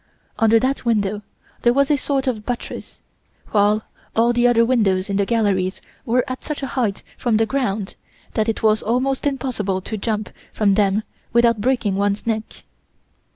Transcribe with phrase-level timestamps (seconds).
[0.39, 1.21] Under that window
[1.61, 3.01] there was a sort of buttress,
[3.51, 3.83] while
[4.15, 7.93] all the other windows in the galleries were at such a height from the ground
[8.33, 11.03] that it was almost impossible to jump from them
[11.33, 12.63] without breaking one's neck.